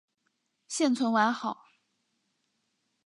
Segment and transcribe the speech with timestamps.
[0.67, 1.67] 现存完好。